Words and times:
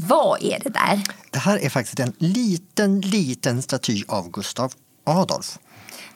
Vad 0.00 0.42
är 0.42 0.60
det 0.64 0.70
där? 0.70 1.02
Det 1.30 1.38
här 1.38 1.58
är 1.58 1.68
faktiskt 1.68 2.00
en 2.00 2.12
liten, 2.18 3.00
liten 3.00 3.62
staty 3.62 4.04
av 4.08 4.30
Gustav 4.30 4.72
Adolf. 5.04 5.58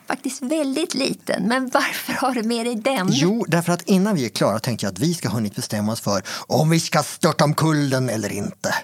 Faktiskt 0.06 0.42
väldigt 0.42 0.94
liten, 0.94 1.48
men 1.48 1.70
varför 1.74 2.12
har 2.12 2.34
du 2.34 2.42
med 2.42 2.66
dig 2.66 2.74
den? 2.74 3.08
Jo, 3.10 3.44
därför 3.48 3.72
att 3.72 3.82
innan 3.82 4.14
vi 4.14 4.24
är 4.24 4.28
klara 4.28 4.58
tänkte 4.58 4.86
jag 4.86 4.92
att 4.92 4.98
vi 4.98 5.14
ska 5.14 5.28
ha 5.28 5.34
hunnit 5.34 5.56
bestämma 5.56 5.92
oss 5.92 6.00
för 6.00 6.22
om 6.46 6.70
vi 6.70 6.80
ska 6.80 7.02
störta 7.02 7.44
omkull 7.44 7.90
den 7.90 8.08
eller 8.08 8.32
inte. 8.32 8.74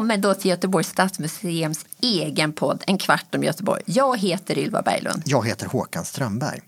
Välkommen 0.00 0.20
då 0.20 0.34
till 0.34 0.50
Göteborgs 0.50 0.88
stadsmuseums 0.88 1.84
egen 2.00 2.52
podd 2.52 2.84
En 2.86 2.98
kvart 2.98 3.34
om 3.34 3.42
Göteborg. 3.42 3.82
Jag 3.86 4.18
heter 4.18 4.58
Ylva 4.58 4.82
Berglund. 4.82 5.22
Jag 5.26 5.46
heter 5.46 5.66
Håkan 5.66 6.04
Strömberg. 6.04 6.60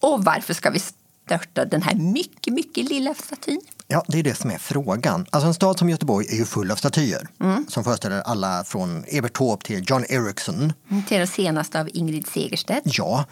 Och 0.00 0.24
varför 0.24 0.54
ska 0.54 0.70
vi 0.70 0.78
störta 0.78 1.64
den 1.64 1.82
här 1.82 1.94
mycket, 1.94 2.54
mycket 2.54 2.88
lilla 2.88 3.14
statyn? 3.14 3.60
Ja, 3.86 4.04
det 4.08 4.18
är 4.18 4.22
det 4.22 4.34
som 4.34 4.50
är 4.50 4.58
frågan. 4.58 5.26
Alltså 5.30 5.46
en 5.46 5.54
stad 5.54 5.78
som 5.78 5.90
Göteborg 5.90 6.26
är 6.30 6.36
ju 6.36 6.44
full 6.44 6.70
av 6.70 6.76
statyer 6.76 7.28
som 7.68 7.84
föreställer 7.84 8.20
alla 8.20 8.64
från 8.64 9.04
Evert 9.08 9.32
Taube 9.32 9.64
till 9.64 9.84
John 9.86 10.04
Ericsson. 10.08 10.72
Till 11.08 11.18
den 11.18 11.26
senaste 11.26 11.80
av 11.80 11.88
Ingrid 11.92 12.26
Segerstedt. 12.26 12.82
Ja, 12.84 13.24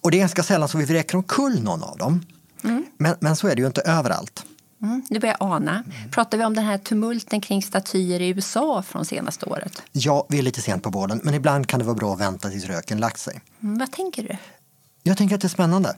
och 0.00 0.10
det 0.10 0.16
är 0.16 0.20
ganska 0.20 0.42
sällan 0.42 0.68
som 0.68 0.80
vi 0.80 0.86
vräker 0.86 1.16
omkull 1.16 1.62
någon 1.62 1.82
av 1.82 1.98
dem. 1.98 2.26
Men, 2.96 3.16
men 3.20 3.36
så 3.36 3.48
är 3.48 3.54
det 3.56 3.60
ju 3.60 3.66
inte 3.66 3.80
överallt. 3.80 4.44
Mm, 4.82 5.02
nu 5.10 5.18
börjar 5.18 5.36
jag 5.40 5.52
ana. 5.52 5.84
Pratar 6.10 6.38
vi 6.38 6.44
om 6.44 6.54
den 6.54 6.64
här 6.64 6.78
tumulten 6.78 7.40
kring 7.40 7.62
statyer 7.62 8.20
i 8.20 8.28
USA 8.28 8.82
från 8.82 9.04
senaste 9.04 9.46
året? 9.46 9.82
Ja, 9.92 10.26
vi 10.28 10.38
är 10.38 10.42
lite 10.42 10.62
sent 10.62 10.82
på 10.82 10.90
bollen, 10.90 11.20
men 11.24 11.34
ibland 11.34 11.66
kan 11.66 11.78
det 11.78 11.84
vara 11.84 11.96
bra 11.96 12.14
att 12.14 12.20
vänta 12.20 12.50
tills 12.50 12.64
röken 12.64 12.98
lagt 12.98 13.18
sig. 13.18 13.40
Mm, 13.62 13.78
vad 13.78 13.92
tänker 13.92 14.22
du? 14.22 14.36
Jag 15.02 15.16
tänker 15.16 15.34
att 15.34 15.40
det 15.40 15.46
är 15.46 15.48
spännande. 15.48 15.96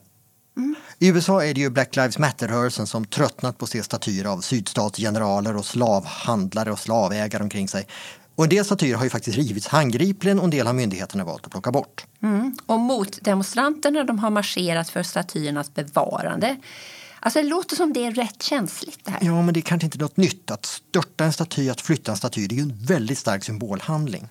I 0.99 1.09
USA 1.09 1.45
är 1.45 1.55
det 1.55 1.61
ju 1.61 1.71
Black 1.71 1.97
Lives 1.97 2.19
Matter-rörelsen 2.19 2.87
som 2.87 3.05
tröttnat 3.05 3.59
på 3.59 3.65
att 3.65 3.71
se 3.71 3.83
statyer 3.83 4.25
av 4.25 4.41
sydstatsgeneraler 4.41 5.57
och 5.57 5.65
slavhandlare 5.65 6.73
och 6.73 6.79
slavägare 6.79 7.43
omkring 7.43 7.69
sig. 7.69 7.87
Och 8.35 8.45
en 8.45 8.51
del 8.51 8.65
statyer 8.65 8.97
har 8.97 9.05
ju 9.05 9.11
faktiskt 9.11 9.39
rivits 9.39 9.69
handgripligen 9.69 10.39
och 10.39 10.45
en 10.45 10.51
del 10.51 10.67
har 10.67 10.75
myndigheterna 10.75 11.25
valt 11.25 11.47
att 11.47 11.51
plocka 11.51 11.73
bort. 11.73 12.07
Mm. 12.23 12.57
Och 12.67 12.81
motdemonstranterna 12.81 14.05
de 14.05 14.19
har 14.19 14.31
marscherat 14.31 14.89
för 14.89 15.03
statyernas 15.03 15.75
bevarande. 15.75 16.57
Alltså 17.21 17.43
det 17.43 17.49
låter 17.49 17.77
som 17.77 17.93
det 17.93 18.07
är 18.07 18.11
rätt 18.11 18.43
känsligt 18.43 19.05
det 19.05 19.11
här. 19.11 19.19
Ja, 19.23 19.43
men 19.43 19.55
det 19.55 19.61
är 19.61 19.63
kanske 19.63 19.85
inte 19.85 19.99
något 19.99 20.17
nytt. 20.17 20.51
Att 20.51 20.67
störta 20.67 21.25
en 21.25 21.33
staty, 21.33 21.71
att 21.71 21.81
flytta 21.81 22.11
en 22.13 22.17
staty, 22.17 22.47
det 22.47 22.55
är 22.55 22.57
ju 22.57 22.63
en 22.63 22.79
väldigt 22.85 23.19
stark 23.19 23.45
symbolhandling. 23.45 24.29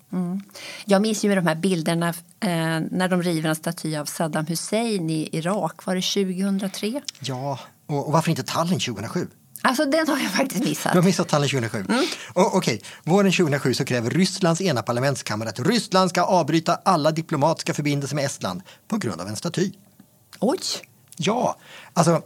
Jag 0.86 1.02
minns 1.02 1.26
ju 1.26 1.28
med 1.28 1.38
de 1.38 1.48
här 1.48 1.56
bilderna 1.56 2.10
eh, 2.10 2.50
när 2.92 3.08
de 3.08 3.24
river 3.24 3.50
en 3.50 3.56
staty 3.56 3.96
av 3.96 4.06
Saddam 4.06 4.46
Hussein 4.46 5.10
i 5.10 5.30
Irak. 5.32 5.86
Var 5.86 5.96
det 5.96 6.02
2003? 6.02 7.02
Ja, 7.20 7.60
och, 7.88 8.08
och 8.08 8.14
varför 8.14 8.30
inte 8.30 8.44
Tallinn 8.44 8.80
2007? 8.80 9.28
Alltså 9.62 9.86
den 9.86 10.08
har 10.08 10.18
jag 10.18 10.32
faktiskt 10.32 10.64
missat. 10.64 10.94
Du 10.94 10.98
har 10.98 11.06
missat 11.06 11.28
Tallinn 11.28 11.50
2007. 11.50 11.86
Och, 12.34 12.56
Okej, 12.56 12.82
våren 13.04 13.32
2007 13.32 13.74
så 13.74 13.86
kräver 13.86 14.10
Rysslands 14.10 14.62
ena 14.62 14.82
parlamentskammare 14.82 15.50
att 15.50 15.60
Ryssland 15.60 16.10
ska 16.10 16.22
avbryta 16.22 16.76
alla 16.86 17.12
diplomatiska 17.12 17.74
förbindelser 17.74 18.16
med 18.16 18.26
Estland 18.26 18.62
på 18.88 18.98
grund 18.98 19.22
av 19.22 19.28
en 19.28 19.36
staty. 19.36 19.72
Oj! 20.40 20.60
Ja, 21.18 21.58
alltså 21.94 22.22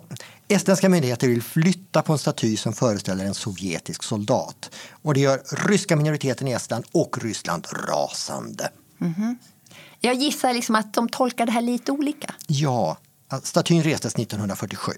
estländska 0.48 0.90
myndigheter 0.90 1.28
vill 1.28 1.42
flytta 1.42 2.02
på 2.02 2.14
en 2.14 2.20
staty 2.20 2.58
som 2.58 2.74
föreställer 2.74 3.26
en 3.26 3.34
sovjetisk 3.34 4.04
soldat. 4.04 4.70
Och 4.92 5.14
det 5.14 5.20
gör 5.20 5.42
ryska 5.68 5.96
minoriteten 5.96 6.48
i 6.48 6.52
Estland 6.52 6.86
och 6.92 7.24
Ryssland 7.24 7.68
rasande. 7.88 8.72
Jag 10.00 10.16
gissar 10.16 10.54
liksom 10.54 10.76
att 10.76 10.94
de 10.94 11.10
tolkar 11.10 11.46
det 11.46 11.52
här 11.52 11.62
lite 11.62 11.92
olika. 11.92 12.36
Ja, 12.48 12.98
statyn 13.44 13.84
restes 13.84 14.16
1947 14.16 14.92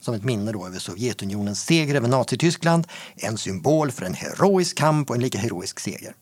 som 0.00 0.14
ett 0.14 0.24
minne 0.24 0.52
då 0.52 0.66
över 0.66 0.78
Sovjetunionens 0.78 1.64
seger 1.64 1.94
över 1.94 2.08
Nazityskland. 2.08 2.86
En 3.16 3.38
symbol 3.38 3.90
för 3.90 4.06
en 4.06 4.14
heroisk 4.14 4.78
kamp 4.78 5.10
och 5.10 5.16
en 5.16 5.22
lika 5.22 5.38
heroisk 5.38 5.80
seger. 5.80 6.14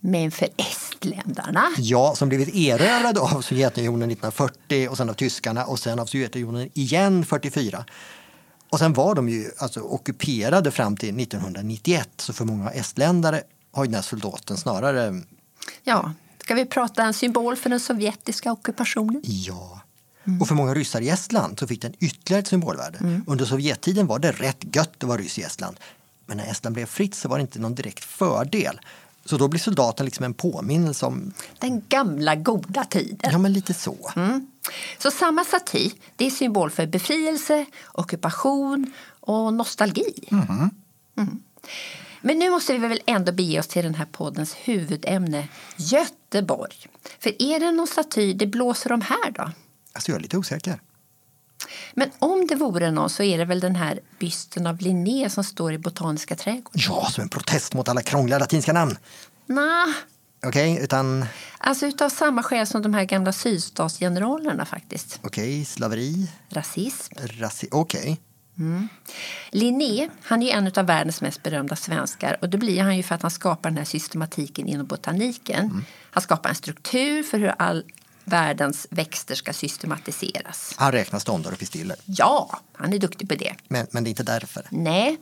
Men 0.00 0.30
för 0.30 0.48
estländarna? 0.56 1.64
Ja, 1.78 2.14
som 2.16 2.28
blivit 2.28 2.54
erövrade 2.54 3.20
av 3.20 3.40
Sovjetunionen 3.42 4.10
1940 4.10 4.88
och 4.90 4.96
sen 4.96 5.10
av 5.10 5.14
tyskarna 5.14 5.64
och 5.64 5.78
sen 5.78 5.98
av 5.98 6.06
Sovjetunionen 6.06 6.68
igen 6.74 7.24
44. 7.26 7.84
Och 8.70 8.78
sen 8.78 8.92
var 8.92 9.14
de 9.14 9.28
ju 9.28 9.50
alltså 9.58 9.80
ockuperade 9.80 10.70
fram 10.70 10.96
till 10.96 11.20
1991 11.20 12.08
så 12.16 12.32
för 12.32 12.44
många 12.44 12.70
estländare 12.70 13.42
har 13.72 13.84
ju 13.84 13.88
den 13.88 13.94
här 13.94 14.02
soldaten 14.02 14.56
snarare, 14.56 15.22
Ja, 15.84 16.12
ska 16.42 16.54
vi 16.54 16.66
prata 16.66 17.02
en 17.02 17.14
symbol 17.14 17.56
för 17.56 17.70
den 17.70 17.80
sovjetiska 17.80 18.52
ockupationen? 18.52 19.22
ja. 19.24 19.80
Och 20.40 20.48
för 20.48 20.54
många 20.54 20.74
ryssar 20.74 21.00
i 21.00 21.08
Estland 21.08 21.58
så 21.58 21.66
fick 21.66 21.82
den 21.82 21.94
ytterligare 22.00 22.40
ett 22.40 22.46
symbolvärde. 22.48 23.22
Under 23.26 23.44
Sovjettiden 23.44 24.06
var 24.06 24.18
det 24.18 24.32
rätt 24.32 24.76
gött 24.76 24.90
att 24.98 25.08
vara 25.08 25.18
ryss 25.18 25.38
i 25.38 25.42
Estland. 25.42 25.76
Men 26.26 26.36
när 26.36 26.50
Estland 26.50 26.74
blev 26.74 26.86
fritt 26.86 27.14
så 27.14 27.28
var 27.28 27.38
det 27.38 27.42
inte 27.42 27.58
någon 27.58 27.74
direkt 27.74 28.04
fördel. 28.04 28.80
Så 29.28 29.36
då 29.36 29.48
blir 29.48 29.60
soldaten 29.60 30.06
liksom 30.06 30.24
en 30.24 30.34
påminnelse 30.34 31.06
om, 31.06 31.32
Den 31.58 31.82
gamla 31.88 32.34
goda 32.34 32.84
tiden. 32.84 33.30
ja 33.32 33.38
men 33.38 33.52
lite 33.52 33.74
så. 33.74 34.12
Så 34.98 35.10
samma 35.10 35.44
staty, 35.44 35.90
det 36.16 36.26
är 36.26 36.30
symbol 36.30 36.70
för 36.70 36.86
befrielse, 36.86 37.66
ockupation 37.92 38.92
och 39.20 39.54
nostalgi. 39.54 40.28
Mm. 40.30 41.42
Men 42.20 42.38
nu 42.38 42.50
måste 42.50 42.72
vi 42.72 42.78
väl 42.88 43.00
ändå 43.06 43.32
bege 43.32 43.58
oss 43.58 43.66
till 43.66 43.84
den 43.84 43.94
här 43.94 44.06
poddens 44.12 44.54
huvudämne, 44.54 45.48
Göteborg. 45.76 46.76
För 47.18 47.42
är 47.42 47.60
det 47.60 47.72
någon 47.72 47.86
staty 47.86 48.32
det 48.32 48.46
blåser 48.46 48.92
om 48.92 49.00
här 49.00 49.30
då? 49.30 49.50
Alltså 49.92 50.10
jag 50.10 50.16
är 50.18 50.22
lite 50.22 50.36
osäker. 50.38 50.80
Men 51.94 52.10
om 52.18 52.46
det 52.46 52.54
vore 52.54 52.90
någon 52.90 53.10
så 53.10 53.22
är 53.22 53.38
det 53.38 53.44
väl 53.44 53.60
den 53.60 53.76
här 53.76 54.00
bysten 54.18 54.66
av 54.66 54.80
Linné 54.80 55.30
som 55.30 55.44
står 55.44 55.72
i 55.72 55.78
Botaniska 55.78 56.36
trädgården? 56.36 56.80
Ja, 56.88 57.08
som 57.10 57.22
en 57.22 57.28
protest 57.28 57.74
mot 57.74 57.88
alla 57.88 58.02
krångliga 58.02 58.38
latinska 58.38 58.72
namn. 58.72 58.98
Nah, 59.46 59.88
Okej, 60.46 60.78
utan 60.82 61.24
alltså 61.58 61.86
utav 61.86 62.08
samma 62.08 62.42
skäl 62.42 62.66
som 62.66 62.82
de 62.82 62.94
här 62.94 63.04
gamla 63.04 63.32
sydstatsgeneralerna 63.32 64.64
faktiskt. 64.64 65.20
okej, 65.22 65.64
slaveri, 65.64 66.30
Rasism. 66.48 67.14
rasism, 67.38 67.74
okej. 67.76 68.20
Linné, 69.50 70.08
han 70.22 70.42
är 70.42 70.52
en 70.54 70.72
av 70.76 70.86
världens 70.86 71.20
mest 71.20 71.42
berömda 71.42 71.76
svenskar 71.76 72.36
och 72.40 72.48
det 72.48 72.58
blir 72.58 72.82
han 72.82 72.96
ju 72.96 73.02
för 73.02 73.14
att 73.14 73.22
han 73.22 73.30
skapar 73.30 73.70
den 73.70 73.76
här 73.78 73.84
systematiken 73.84 74.66
inom 74.68 74.86
botaniken. 74.86 75.84
Han 76.10 76.22
skapar 76.22 76.48
en 76.50 76.54
struktur 76.54 77.22
för 77.22 77.38
hur 77.38 77.54
all 77.58 77.84
världens 78.28 78.86
växter 78.90 79.34
ska 79.34 79.52
systematiseras. 79.52 80.74
Han 80.76 80.92
räknar 80.92 81.18
ståndar 81.18 81.52
och 81.52 81.58
pistiller. 81.58 81.96
Ja, 82.04 82.60
han 82.72 82.92
är 82.92 82.98
duktig 82.98 83.28
på 83.28 83.34
det. 83.34 83.54
Men, 83.68 83.86
men 83.90 84.04
det 84.04 84.08
är 84.08 84.10
inte 84.10 84.22
därför. 84.22 84.66
Nej, 84.70 85.18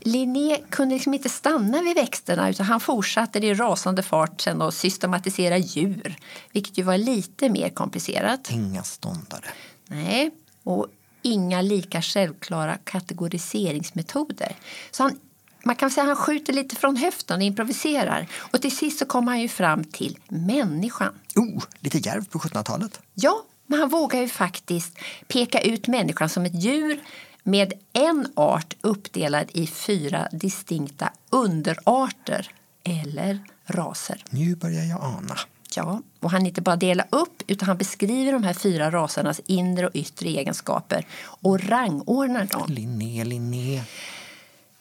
Linné 0.00 0.58
kunde 0.70 0.94
liksom 0.94 1.14
inte 1.14 1.28
stanna 1.28 1.82
vid 1.82 1.94
växterna 1.94 2.50
utan 2.50 2.66
han 2.66 2.80
fortsatte 2.80 3.38
i 3.38 3.54
rasande 3.54 4.02
fart 4.02 4.40
sen 4.40 4.62
att 4.62 4.74
systematisera 4.74 5.58
djur, 5.58 6.16
vilket 6.52 6.78
ju 6.78 6.82
var 6.82 6.98
lite 6.98 7.48
mer 7.48 7.68
komplicerat. 7.68 8.50
Inga 8.50 8.82
ståndare. 8.82 9.48
Nej, 9.86 10.30
och 10.62 10.86
inga 11.22 11.62
lika 11.62 12.02
självklara 12.02 12.76
kategoriseringsmetoder. 12.84 14.56
Så 14.90 15.02
han, 15.02 15.18
man 15.64 15.76
kan 15.76 15.90
säga 15.90 16.02
att 16.02 16.08
han 16.08 16.26
skjuter 16.26 16.52
lite 16.52 16.76
från 16.76 16.96
höften 16.96 17.36
och 17.36 17.42
improviserar. 17.42 18.26
Och 18.34 18.62
till 18.62 18.76
sist 18.76 18.98
så 18.98 19.04
kommer 19.04 19.32
han 19.32 19.40
ju 19.40 19.48
fram 19.48 19.84
till 19.84 20.18
människan. 20.28 21.14
Oh, 21.36 21.62
lite 21.80 21.98
djärvt 21.98 22.30
på 22.30 22.38
1700-talet. 22.38 23.00
Ja, 23.14 23.44
men 23.66 23.78
han 23.80 23.88
vågar 23.88 24.20
ju 24.20 24.28
faktiskt 24.28 24.98
peka 25.28 25.60
ut 25.60 25.86
människan 25.86 26.28
som 26.28 26.44
ett 26.44 26.62
djur 26.62 27.00
med 27.42 27.72
en 27.92 28.26
art 28.34 28.76
uppdelad 28.80 29.46
i 29.52 29.66
fyra 29.66 30.28
distinkta 30.32 31.12
underarter 31.30 32.50
eller 32.84 33.38
raser. 33.66 34.24
Nu 34.30 34.56
börjar 34.56 34.84
jag 34.84 35.02
ana. 35.02 35.38
Ja, 35.76 36.02
och 36.20 36.30
han 36.30 36.46
inte 36.46 36.62
bara 36.62 36.76
delar 36.76 37.06
upp 37.10 37.42
utan 37.46 37.68
han 37.68 37.76
beskriver 37.76 38.32
de 38.32 38.42
här 38.42 38.54
fyra 38.54 38.90
rasernas 38.90 39.40
inre 39.46 39.86
och 39.86 39.94
yttre 39.94 40.28
egenskaper 40.28 41.06
och 41.24 41.68
rangordnar 41.68 42.46
dem. 42.46 42.72
Linné, 42.72 43.24
Linné. 43.24 43.82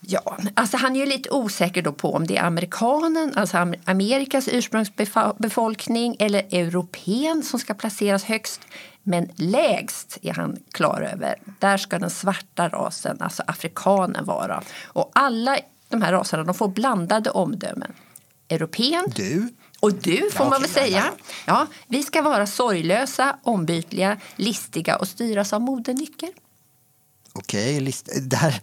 Ja, 0.08 0.38
alltså 0.54 0.78
han 0.78 0.96
är 0.96 1.00
ju 1.00 1.06
lite 1.06 1.30
osäker 1.30 1.82
då 1.82 1.92
på 1.94 2.14
om 2.14 2.28
det 2.28 2.38
är 2.38 2.44
amerikanen, 2.44 3.34
alltså 3.36 3.58
Am- 3.58 3.76
Amerikas 3.86 4.48
ursprungsbefolkning 4.48 6.16
eller 6.20 6.40
europeen 6.40 7.44
som 7.44 7.60
ska 7.60 7.74
placeras 7.74 8.24
högst. 8.24 8.62
Men 9.04 9.30
lägst 9.36 10.18
är 10.22 10.34
han 10.34 10.58
klar 10.72 11.02
över. 11.14 11.36
Där 11.60 11.78
ska 11.78 12.00
den 12.00 12.10
svarta 12.10 12.70
rasen, 12.70 13.18
alltså 13.20 13.44
afrikanen, 13.48 14.26
vara. 14.26 14.64
Och 14.86 15.12
alla 15.16 15.58
de 15.90 16.02
här 16.02 16.12
raserna 16.12 16.44
de 16.44 16.54
får 16.56 16.68
blandade 16.68 17.30
omdömen. 17.30 17.94
Europeen, 18.50 19.04
Du 19.16 19.48
Och 19.80 19.94
du, 19.94 20.30
får 20.32 20.46
Ja, 20.46 20.50
man 20.50 20.62
väl 20.62 20.70
ja, 20.76 20.82
säga. 20.82 21.04
Ja, 21.46 21.68
vi 21.88 22.04
ska 22.04 22.22
vara 22.22 22.48
sorglösa, 22.48 23.36
ombytliga, 23.44 24.18
listiga 24.36 24.96
och 24.96 25.08
styras 25.08 25.54
av 25.54 25.62
modenycker. 25.62 26.30
Okej, 27.34 27.80
list- 27.80 28.10
det 28.22 28.36
här, 28.36 28.62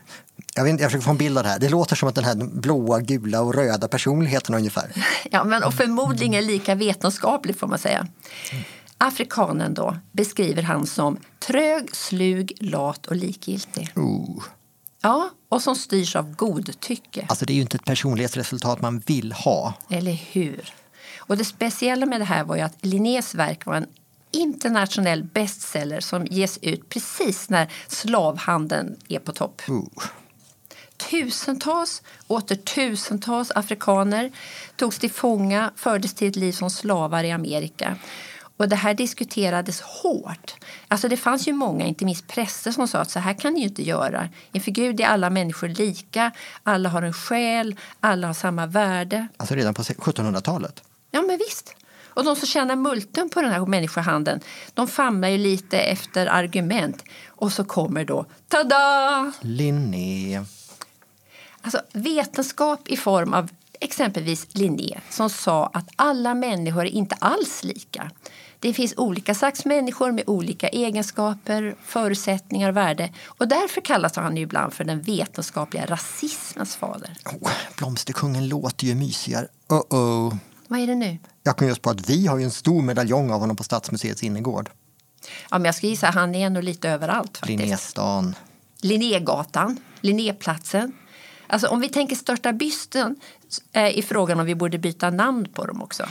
jag, 0.54 0.64
vet, 0.64 0.70
inte, 0.70 0.82
jag 0.82 0.90
försöker 0.90 1.04
få 1.04 1.10
en 1.10 1.16
bild 1.16 1.38
av 1.38 1.44
det 1.44 1.50
här. 1.50 1.58
Det 1.58 1.68
låter 1.68 1.96
som 1.96 2.08
att 2.08 2.14
den 2.14 2.24
här 2.24 2.34
blåa, 2.34 3.00
gula 3.00 3.40
och 3.40 3.54
röda 3.54 3.88
personligheten 3.88 4.54
ungefär. 4.54 4.92
Ja, 5.30 5.44
men 5.44 5.62
och 5.62 5.74
förmodligen 5.74 6.46
lika 6.46 6.74
vetenskapligt 6.74 7.58
får 7.58 7.66
man 7.66 7.78
säga. 7.78 8.06
Afrikanen 8.98 9.74
då 9.74 9.96
beskriver 10.12 10.62
han 10.62 10.86
som 10.86 11.18
trög, 11.38 11.96
slug, 11.96 12.52
lat 12.60 13.06
och 13.06 13.16
likgiltig. 13.16 13.92
Oh. 13.96 14.42
Ja, 15.02 15.30
och 15.48 15.62
som 15.62 15.76
styrs 15.76 16.16
av 16.16 16.34
godtycke. 16.34 17.26
Alltså 17.28 17.44
det 17.44 17.52
är 17.52 17.54
ju 17.54 17.60
inte 17.60 17.76
ett 17.76 17.84
personlighetsresultat 17.84 18.80
man 18.80 18.98
vill 18.98 19.32
ha. 19.32 19.74
Eller 19.90 20.12
hur? 20.12 20.74
Och 21.18 21.36
det 21.36 21.44
speciella 21.44 22.06
med 22.06 22.20
det 22.20 22.24
här 22.24 22.44
var 22.44 22.56
ju 22.56 22.62
att 22.62 22.76
Linnés 22.80 23.34
verk 23.34 23.66
var 23.66 23.74
en 23.74 23.86
internationell 24.30 25.24
bestseller 25.24 26.00
som 26.00 26.26
ges 26.26 26.58
ut 26.62 26.88
precis 26.88 27.48
när 27.48 27.72
slavhandeln 27.88 28.96
är 29.08 29.18
på 29.18 29.32
topp. 29.32 29.62
Oh. 29.68 29.88
Tusentals 31.10 32.02
åter 32.26 32.56
tusentals 32.56 33.50
afrikaner 33.54 34.32
togs 34.76 34.98
till 34.98 35.10
fånga, 35.10 35.70
fördes 35.76 36.14
till 36.14 36.28
ett 36.28 36.36
liv 36.36 36.52
som 36.52 36.70
slavar 36.70 37.24
i 37.24 37.30
Amerika. 37.30 37.96
Och 38.56 38.68
det 38.68 38.76
här 38.76 38.94
diskuterades 38.94 39.80
hårt. 39.80 40.54
Alltså 40.88 41.08
det 41.08 41.16
fanns 41.16 41.48
ju 41.48 41.52
många, 41.52 41.86
inte 41.86 42.04
minst 42.04 42.28
präster, 42.28 42.70
som 42.70 42.88
sa 42.88 42.98
att 42.98 43.10
så 43.10 43.18
här 43.18 43.34
kan 43.34 43.52
ni 43.52 43.60
ju 43.60 43.66
inte 43.66 43.82
göra. 43.82 44.28
Inför 44.52 44.70
Gud 44.70 45.00
är 45.00 45.06
alla 45.06 45.30
människor 45.30 45.68
lika, 45.68 46.32
alla 46.62 46.88
har 46.88 47.02
en 47.02 47.12
själ, 47.12 47.76
alla 48.00 48.26
har 48.26 48.34
samma 48.34 48.66
värde. 48.66 49.28
Alltså 49.36 49.54
redan 49.54 49.74
på 49.74 49.82
1700-talet. 49.82 50.82
Ja, 51.10 51.22
men 51.22 51.38
visst. 51.38 51.74
Och 52.08 52.24
de 52.24 52.36
som 52.36 52.46
tjänar 52.46 52.76
multen 52.76 53.28
på 53.30 53.42
den 53.42 53.50
här 53.52 53.66
människohandeln, 53.66 54.40
de 54.74 54.88
famlar 54.88 55.28
ju 55.28 55.38
lite 55.38 55.78
efter 55.78 56.26
argument. 56.26 57.04
Och 57.28 57.52
så 57.52 57.64
kommer 57.64 58.04
då, 58.04 58.26
tada! 58.48 59.32
Linné. 59.40 60.44
Alltså 61.62 61.80
vetenskap 61.92 62.88
i 62.88 62.96
form 62.96 63.34
av 63.34 63.50
exempelvis 63.80 64.46
Linné 64.50 65.00
som 65.10 65.30
sa 65.30 65.66
att 65.66 65.88
alla 65.96 66.34
människor 66.34 66.86
är 66.86 66.90
inte 66.90 67.14
alls 67.14 67.64
lika. 67.64 68.10
Det 68.60 68.72
finns 68.72 68.94
olika 68.96 69.34
slags 69.34 69.64
människor 69.64 70.12
med 70.12 70.24
olika 70.26 70.68
egenskaper, 70.68 71.74
förutsättningar, 71.84 72.72
värde. 72.72 73.12
Och 73.24 73.48
därför 73.48 73.80
kallas 73.80 74.16
han 74.16 74.38
ibland 74.38 74.72
för 74.72 74.84
den 74.84 75.02
vetenskapliga 75.02 75.86
rasismens 75.86 76.76
fader. 76.76 77.16
Oh, 77.24 77.50
blomsterkungen 77.76 78.48
låter 78.48 78.86
ju 78.86 78.94
mysigare. 78.94 79.46
Uh 79.72 79.80
-oh. 79.90 80.38
Vad 80.68 80.80
är 80.80 80.86
det 80.86 80.94
nu? 80.94 81.18
Jag 81.42 81.56
kom 81.56 81.68
just 81.68 81.82
på 81.82 81.90
att 81.90 82.10
vi 82.10 82.26
har 82.26 82.38
ju 82.38 82.44
en 82.44 82.50
stor 82.50 82.82
medaljong 82.82 83.30
av 83.30 83.40
honom 83.40 83.56
på 83.56 83.64
Stadsmuseets 83.64 84.22
innergård. 84.22 84.70
Ja, 85.50 85.58
men 85.58 85.64
jag 85.64 85.74
ska 85.74 85.86
gissa 85.86 86.06
han 86.06 86.34
är 86.34 86.50
nog 86.50 86.64
lite 86.64 86.88
överallt 86.90 87.38
faktiskt. 87.38 87.60
Linnéstan. 87.60 88.34
Linnégatan, 88.82 89.76
Linnéplatsen. 90.00 90.92
Alltså 91.50 91.68
om 91.68 91.80
vi 91.80 91.88
tänker 91.88 92.16
störta 92.16 92.52
bysten 92.52 93.16
är 93.72 93.90
i 93.90 94.02
frågan 94.02 94.40
om 94.40 94.46
vi 94.46 94.54
borde 94.54 94.78
byta 94.78 95.10
namn 95.10 95.48
på 95.54 95.66
dem 95.66 95.82
också. 95.82 96.02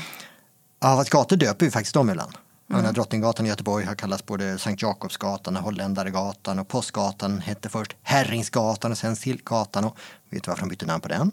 Ja, 0.79 0.97
fast 0.97 1.09
gator 1.09 1.35
döper 1.35 1.65
ju 1.65 1.71
faktiskt 1.71 1.93
de 1.93 2.09
ibland. 2.09 2.31
Mm. 2.73 2.93
Drottninggatan 2.93 3.45
i 3.45 3.49
Göteborg 3.49 3.85
har 3.85 3.95
kallats 3.95 4.25
både 4.25 4.57
Sankt 4.57 4.81
Jakobsgatan 4.81 5.57
och 5.57 5.63
Holländaregatan 5.63 6.59
och 6.59 6.67
Påskgatan 6.67 7.39
hette 7.39 7.69
först 7.69 7.95
Herringsgatan 8.03 8.91
och 8.91 8.97
sen 8.97 9.15
Silkgatan. 9.15 9.85
Och 9.85 9.97
vet 10.29 10.43
du 10.43 10.51
varför 10.51 10.61
de 10.61 10.69
bytte 10.69 10.85
namn 10.85 11.01
på 11.01 11.07
den? 11.07 11.31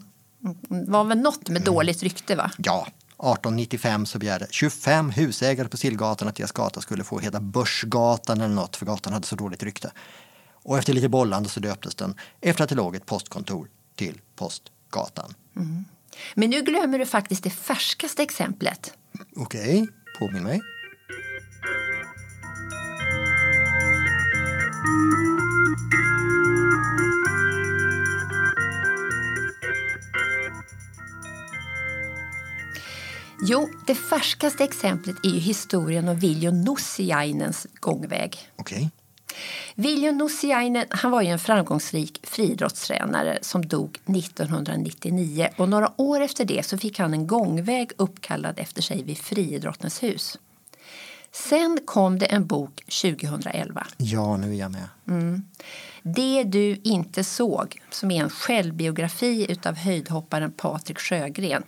Det 0.69 0.91
var 0.91 1.03
väl 1.03 1.17
något 1.17 1.49
med 1.49 1.61
dåligt 1.61 2.03
rykte 2.03 2.35
va? 2.35 2.51
Ja, 2.57 2.81
1895 2.81 4.05
så 4.05 4.19
begärde 4.19 4.47
25 4.49 5.09
husägare 5.09 5.67
på 5.67 5.77
Sillgatan 5.77 6.27
att 6.27 6.35
deras 6.35 6.51
gata 6.51 6.81
skulle 6.81 7.03
få 7.03 7.19
heta 7.19 7.39
Börsgatan 7.39 8.41
eller 8.41 8.55
något 8.55 8.75
för 8.75 8.85
gatan 8.85 9.13
hade 9.13 9.27
så 9.27 9.35
dåligt 9.35 9.63
rykte. 9.63 9.91
Och 10.63 10.77
efter 10.77 10.93
lite 10.93 11.09
bollande 11.09 11.49
så 11.49 11.59
döptes 11.59 11.95
den 11.95 12.15
efter 12.41 12.63
att 12.63 12.69
det 12.69 12.75
låg 12.75 12.95
ett 12.95 13.05
postkontor 13.05 13.67
till 13.97 14.21
Postgatan. 14.35 15.33
Men 16.35 16.49
nu 16.49 16.61
glömmer 16.61 16.99
du 16.99 17.05
faktiskt 17.05 17.43
det 17.43 17.49
färskaste 17.49 18.23
exemplet. 18.23 18.93
Okej, 19.35 19.87
påminn 20.19 20.43
mig. 20.43 20.61
Jo, 33.49 33.69
det 33.87 33.95
färskaste 33.95 34.63
exemplet 34.63 35.15
är 35.23 35.39
historien 35.39 36.07
om 36.07 36.19
Viljo 36.19 36.51
Nussiainens 36.51 37.67
gångväg. 37.79 38.49
Okej. 38.55 38.89
Viljo 39.79 40.11
Nussiainen 40.11 40.85
han 40.89 41.11
var 41.11 41.21
ju 41.21 41.27
en 41.27 41.39
framgångsrik 41.39 42.19
friidrottstränare 42.23 43.37
som 43.41 43.67
dog 43.67 43.99
1999 44.05 45.49
och 45.57 45.69
några 45.69 46.01
år 46.01 46.21
efter 46.21 46.45
det 46.45 46.65
så 46.65 46.77
fick 46.77 46.99
han 46.99 47.13
en 47.13 47.27
gångväg 47.27 47.91
uppkallad 47.97 48.59
efter 48.59 48.81
sig 48.81 49.03
vid 49.03 49.17
Friidrottens 49.17 50.03
hus. 50.03 50.37
Sen 51.31 51.79
kom 51.85 52.19
det 52.19 52.25
en 52.25 52.47
bok 52.47 52.83
2011. 53.01 53.87
Ja, 53.97 54.37
nu 54.37 54.53
är 54.53 54.59
jag 54.59 54.71
med. 54.71 55.41
Det 56.03 56.43
du 56.43 56.79
inte 56.83 57.23
såg, 57.23 57.81
som 57.89 58.11
är 58.11 58.23
en 58.23 58.29
självbiografi 58.29 59.51
utav 59.51 59.75
höjdhopparen 59.75 60.51
Patrik 60.51 60.99
Sjögren. 60.99 61.63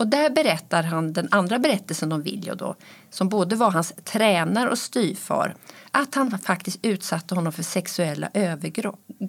Och 0.00 0.06
där 0.06 0.30
berättar 0.30 0.82
han 0.82 1.12
den 1.12 1.28
andra 1.30 1.58
berättelsen 1.58 2.12
om 2.12 2.22
Viljo 2.22 2.54
då, 2.54 2.74
som 3.10 3.28
både 3.28 3.56
var 3.56 3.70
hans 3.70 3.92
tränare 4.04 4.70
och 4.70 4.78
styvfar, 4.78 5.54
att 5.90 6.14
han 6.14 6.38
faktiskt 6.38 6.78
utsatte 6.82 7.34
honom 7.34 7.52
för 7.52 7.62
sexuella 7.62 8.30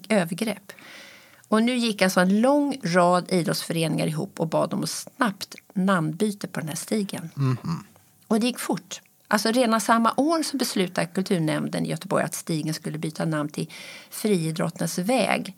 övergrepp. 0.10 0.72
Och 1.48 1.64
nu 1.64 1.76
gick 1.76 2.02
alltså 2.02 2.20
en 2.20 2.42
lång 2.42 2.78
rad 2.84 3.32
idrottsföreningar 3.32 4.08
ihop 4.08 4.40
och 4.40 4.48
bad 4.48 4.74
om 4.74 4.84
ett 4.84 4.90
snabbt 4.90 5.56
namnbyte 5.74 6.48
på 6.48 6.60
den 6.60 6.70
här 6.70 6.76
stigen. 6.76 7.30
Och 8.28 8.40
det 8.40 8.48
gick 8.48 8.60
fort. 8.60 9.02
Alltså 9.28 9.52
redan 9.52 9.82
samma 9.82 10.14
år 10.18 10.44
så 10.44 10.58
beslutade 10.58 11.08
kulturnämnden 11.08 11.86
i 11.86 11.90
Göteborg 11.90 12.24
att 12.24 12.36
stigen 12.36 12.74
skulle 12.74 12.98
byta 12.98 13.26
namn 13.26 13.50
till 13.50 13.72
Friidrottens 14.10 14.98
väg. 14.98 15.56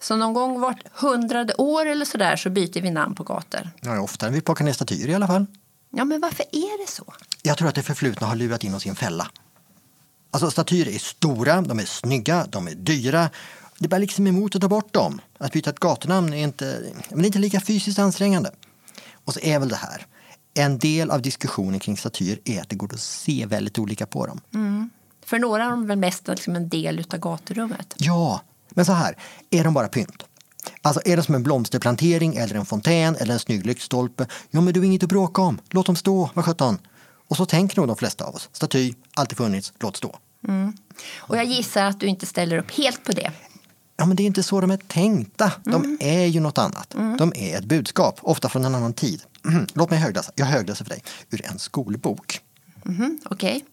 Så 0.00 0.16
någon 0.16 0.34
gång 0.34 0.60
vart 0.60 0.78
hundrade 0.92 1.54
år 1.54 1.86
eller 1.86 2.04
sådär 2.04 2.36
så 2.36 2.50
byter 2.50 2.80
vi 2.80 2.90
namn 2.90 3.14
på 3.14 3.24
gator. 3.24 3.70
Ja, 3.80 4.00
oftare 4.00 4.28
än 4.28 4.34
vi 4.34 4.40
plockar 4.40 4.64
ner 4.64 4.72
statyer 4.72 5.08
i 5.08 5.14
alla 5.14 5.26
fall. 5.26 5.46
Ja, 5.90 6.04
men 6.04 6.20
varför 6.20 6.44
är 6.52 6.84
det 6.86 6.90
så? 6.90 7.14
Jag 7.42 7.58
tror 7.58 7.68
att 7.68 7.74
det 7.74 7.82
förflutna 7.82 8.26
har 8.26 8.36
lurat 8.36 8.64
in 8.64 8.74
oss 8.74 8.86
i 8.86 8.88
en 8.88 8.96
fälla. 8.96 9.30
Alltså 10.30 10.50
statyer 10.50 10.88
är 10.88 10.98
stora, 10.98 11.60
de 11.60 11.78
är 11.78 11.84
snygga, 11.84 12.46
de 12.50 12.68
är 12.68 12.74
dyra. 12.74 13.30
Det 13.78 13.88
bär 13.88 13.98
liksom 13.98 14.26
emot 14.26 14.54
att 14.54 14.60
ta 14.60 14.68
bort 14.68 14.92
dem. 14.92 15.20
Att 15.38 15.52
byta 15.52 15.70
ett 15.70 15.80
gatunamn 15.80 16.32
är 16.32 16.42
inte, 16.42 16.82
men 17.10 17.18
det 17.18 17.24
är 17.24 17.26
inte 17.26 17.38
lika 17.38 17.60
fysiskt 17.60 17.98
ansträngande. 17.98 18.50
Och 19.24 19.34
så 19.34 19.40
är 19.40 19.58
väl 19.58 19.68
det 19.68 19.76
här. 19.76 20.06
En 20.54 20.78
del 20.78 21.10
av 21.10 21.22
diskussionen 21.22 21.80
kring 21.80 21.96
statyer 21.96 22.38
är 22.44 22.60
att 22.60 22.68
det 22.68 22.76
går 22.76 22.94
att 22.94 23.00
se 23.00 23.46
väldigt 23.46 23.78
olika 23.78 24.06
på 24.06 24.26
dem. 24.26 24.40
För 25.24 25.38
några 25.38 25.64
är 25.64 25.70
de 25.70 25.86
väl 25.86 25.98
mest 25.98 26.28
liksom 26.28 26.56
en 26.56 26.68
del 26.68 26.98
utav 26.98 27.20
gaturummet. 27.20 27.94
Ja, 27.96 28.40
men 28.76 28.84
så 28.84 28.92
här, 28.92 29.16
är 29.50 29.64
de 29.64 29.74
bara 29.74 29.88
pynt? 29.88 30.22
Alltså 30.82 31.00
är 31.04 31.16
det 31.16 31.22
som 31.22 31.34
en 31.34 31.42
blomsterplantering 31.42 32.36
eller 32.36 32.54
en 32.54 32.66
fontän 32.66 33.16
eller 33.16 33.32
en 33.32 33.38
snygg 33.40 33.66
lyktstolpe? 33.66 34.26
Ja, 34.50 34.60
men 34.60 34.74
du 34.74 34.80
har 34.80 34.84
inget 34.84 35.02
att 35.02 35.08
bråka 35.08 35.42
om. 35.42 35.58
Låt 35.70 35.86
dem 35.86 35.96
stå, 35.96 36.30
vad 36.34 36.44
sjutton. 36.44 36.78
Och 37.28 37.36
så 37.36 37.46
tänker 37.46 37.76
nog 37.76 37.86
de 37.86 37.96
flesta 37.96 38.24
av 38.24 38.34
oss. 38.34 38.48
Staty, 38.52 38.94
alltid 39.14 39.38
funnits, 39.38 39.72
låt 39.80 39.96
stå. 39.96 40.18
Och 41.16 41.36
jag 41.36 41.44
gissar 41.44 41.84
att 41.84 42.00
du 42.00 42.06
inte 42.06 42.26
ställer 42.26 42.58
upp 42.58 42.70
helt 42.70 43.04
på 43.04 43.12
det. 43.12 43.32
Ja, 43.96 44.06
men 44.06 44.16
det 44.16 44.22
är 44.22 44.26
inte 44.26 44.42
så 44.42 44.60
de 44.60 44.70
är 44.70 44.76
tänkta. 44.76 45.52
De 45.64 45.96
är 46.00 46.26
ju 46.26 46.40
något 46.40 46.58
annat. 46.58 46.94
De 47.18 47.32
är 47.36 47.58
ett 47.58 47.64
budskap, 47.64 48.18
ofta 48.22 48.48
från 48.48 48.64
en 48.64 48.74
annan 48.74 48.92
tid. 48.92 49.22
Låt 49.74 49.90
mig 49.90 49.98
högläsa. 49.98 50.32
Jag 50.34 50.46
högläser 50.46 50.84
för 50.84 50.90
dig 50.90 51.02
ur 51.30 51.46
en 51.46 51.58
skolbok. 51.58 52.40
Mhm, 52.82 53.18
Okej. 53.24 53.64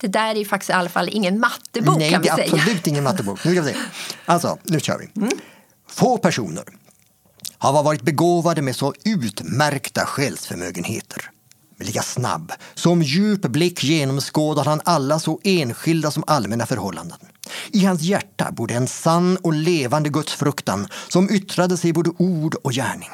Det 0.00 0.08
där 0.08 0.34
är 0.34 0.44
faktiskt 0.44 0.70
i 0.70 0.72
alla 0.72 0.88
fall 0.88 1.08
ingen 1.12 1.40
mattebok 1.40 1.98
Nej, 1.98 2.10
kan 2.10 2.22
vi 2.22 2.28
det 2.28 2.42
är 2.42 2.54
absolut 2.54 2.86
ingen 2.86 3.04
mattebok. 3.04 3.44
Nu 3.44 3.52
ska 3.52 3.62
vi 3.62 3.72
se. 3.72 3.78
Alltså, 4.24 4.58
nu 4.62 4.80
kör 4.80 4.98
vi. 4.98 5.28
Få 5.88 6.18
personer 6.18 6.64
har 7.58 7.82
varit 7.82 8.02
begåvade 8.02 8.62
med 8.62 8.76
så 8.76 8.94
utmärkta 9.04 10.06
själsförmögenheter. 10.06 11.30
Lika 11.78 12.02
snabb, 12.02 12.52
som 12.74 13.02
djup 13.02 13.40
blick 13.40 13.84
genomskådar 13.84 14.64
han 14.64 14.80
alla 14.84 15.20
så 15.20 15.40
enskilda 15.44 16.10
som 16.10 16.24
allmänna 16.26 16.66
förhållanden. 16.66 17.18
I 17.72 17.84
hans 17.84 18.02
hjärta 18.02 18.52
bodde 18.52 18.74
en 18.74 18.88
sann 18.88 19.36
och 19.36 19.52
levande 19.52 20.08
gudsfruktan 20.08 20.88
som 21.08 21.30
yttrade 21.30 21.76
sig 21.76 21.90
i 21.90 21.92
både 21.92 22.10
ord 22.18 22.54
och 22.54 22.72
gärning. 22.72 23.10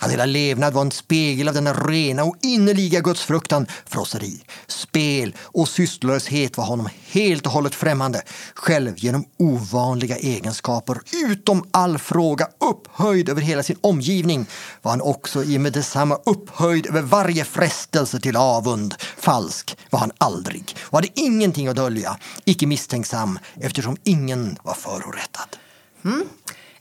Hans 0.00 0.12
hela 0.12 0.26
levnad 0.26 0.72
var 0.72 0.82
en 0.82 0.90
spegel 0.90 1.48
av 1.48 1.54
denna 1.54 1.72
rena 1.72 2.24
och 2.24 2.36
innerliga 2.42 3.00
gudsfruktan, 3.00 3.66
frosseri, 3.86 4.40
spel 4.66 5.36
och 5.42 5.68
sysslolöshet 5.68 6.56
var 6.56 6.64
honom 6.64 6.88
helt 7.10 7.46
och 7.46 7.52
hållet 7.52 7.74
främmande. 7.74 8.22
Själv 8.54 8.94
genom 8.96 9.24
ovanliga 9.36 10.16
egenskaper, 10.16 11.00
utom 11.12 11.68
all 11.70 11.98
fråga 11.98 12.48
upphöjd 12.70 13.28
över 13.28 13.42
hela 13.42 13.62
sin 13.62 13.76
omgivning 13.80 14.46
var 14.82 14.90
han 14.90 15.00
också 15.00 15.44
i 15.44 15.56
och 15.56 15.60
med 15.60 15.72
detsamma 15.72 16.18
upphöjd 16.26 16.86
över 16.86 17.02
varje 17.02 17.44
frestelse 17.44 18.20
till 18.20 18.36
avund. 18.36 18.94
Falsk 19.16 19.76
var 19.90 20.00
han 20.00 20.12
aldrig 20.18 20.76
och 20.82 20.98
hade 20.98 21.20
ingenting 21.20 21.68
att 21.68 21.76
dölja, 21.76 22.16
icke 22.44 22.66
misstänksam 22.66 23.38
eftersom 23.60 23.96
ingen 24.04 24.56
var 24.62 24.74
förorättad. 24.74 25.56
Mm. 26.04 26.28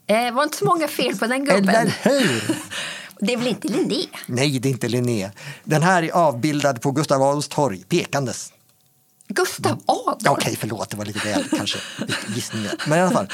Eh, 0.07 0.33
var 0.33 0.43
inte 0.43 0.57
så 0.57 0.65
många 0.65 0.87
fel 0.87 1.15
på 1.15 1.27
den 1.27 1.45
gubben. 1.45 1.69
Eller 1.69 1.95
hur? 2.01 2.57
Det 3.19 3.33
är 3.33 3.37
väl 3.37 3.47
inte 3.47 3.67
Linné? 3.67 4.05
Nej, 4.27 4.59
det 4.59 4.69
är 4.69 4.71
inte 4.71 4.87
Linné. 4.87 5.31
Den 5.63 5.81
här 5.81 6.03
är 6.03 6.11
avbildad 6.11 6.81
på 6.81 6.91
Gustav 6.91 7.21
Adolfs 7.21 7.47
torg, 7.47 7.83
pekandes. 7.89 8.53
Gustav 9.27 9.81
Adolf? 9.85 10.17
Okej, 10.19 10.31
okay, 10.31 10.55
förlåt, 10.55 10.89
det 10.89 10.97
var 10.97 11.05
lite 11.05 11.19
väl 11.19 11.43
kanske 11.57 11.79
gissningar. 12.35 12.73
Men 12.87 12.99
i 12.99 13.01
alla 13.01 13.11
fall. 13.11 13.27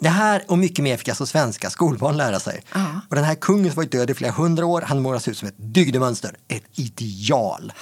Det 0.00 0.08
här 0.08 0.44
och 0.48 0.58
mycket 0.58 0.82
mer 0.82 0.96
fick 0.96 1.08
alltså 1.08 1.26
svenska 1.26 1.70
skolbarn 1.70 2.16
lära 2.16 2.40
sig. 2.40 2.62
Ja. 2.74 3.00
Och 3.08 3.16
den 3.16 3.24
här 3.24 3.34
kungen 3.34 3.72
som 3.72 3.76
varit 3.76 3.92
död 3.92 4.10
i 4.10 4.14
flera 4.14 4.32
hundra 4.32 4.66
år, 4.66 4.82
han 4.82 5.02
målas 5.02 5.28
ut 5.28 5.38
som 5.38 5.48
ett 5.48 5.54
dygdemönster, 5.56 6.36
ett 6.48 6.64
ideal. 6.74 7.72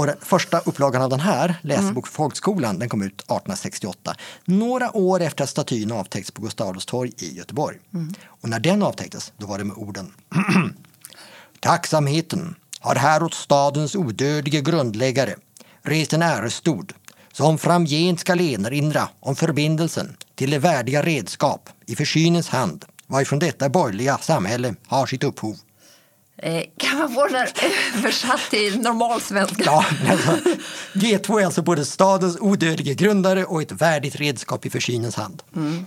Och 0.00 0.06
den 0.06 0.16
första 0.20 0.60
upplagan 0.60 1.02
av 1.02 1.10
den 1.10 1.20
här, 1.20 1.56
Läsebok 1.62 2.06
för 2.06 2.14
folkskolan, 2.14 2.78
den 2.78 2.88
kom 2.88 3.02
ut 3.02 3.12
1868. 3.12 4.14
Några 4.44 4.96
år 4.96 5.20
efter 5.20 5.44
att 5.44 5.50
statyn 5.50 5.92
avtäckts 5.92 6.30
på 6.30 6.42
Gustav 6.42 6.68
Adolfs 6.68 6.86
torg 6.86 7.12
i 7.18 7.36
Göteborg. 7.36 7.78
Mm. 7.94 8.14
Och 8.26 8.48
när 8.48 8.60
den 8.60 8.82
avtäcktes, 8.82 9.32
då 9.36 9.46
var 9.46 9.58
det 9.58 9.64
med 9.64 9.76
orden 9.76 10.12
Tacksamheten 11.60 12.54
har 12.80 12.94
här 12.94 13.22
åt 13.22 13.34
stadens 13.34 13.96
odödlige 13.96 14.60
grundläggare 14.60 15.34
rest 15.82 16.12
en 16.12 16.22
ärestod 16.22 16.92
som 17.32 17.58
framgent 17.58 18.20
skall 18.20 18.40
erinra 18.40 19.08
om 19.20 19.36
förbindelsen 19.36 20.16
till 20.34 20.50
det 20.50 20.58
värdiga 20.58 21.02
redskap 21.02 21.68
i 21.86 21.96
försynens 21.96 22.48
hand 22.48 22.84
varifrån 23.06 23.38
detta 23.38 23.68
borgerliga 23.68 24.18
samhälle 24.18 24.74
har 24.86 25.06
sitt 25.06 25.24
upphov. 25.24 25.56
Eh, 26.42 26.62
kan 26.76 26.98
man 26.98 27.14
få 27.14 27.26
den 27.26 27.46
översatt 27.98 28.40
till 28.50 28.80
normalsvenska? 28.80 29.62
Ja, 29.64 29.84
alltså, 30.10 30.38
G2 30.92 31.40
är 31.40 31.44
alltså 31.44 31.62
både 31.62 31.84
stadens 31.84 32.36
odödlige 32.40 32.94
grundare 32.94 33.44
och 33.44 33.62
ett 33.62 33.72
värdigt 33.72 34.16
redskap 34.16 34.66
i 34.66 34.70
försynens 34.70 35.16
hand. 35.16 35.42
Mm. 35.56 35.86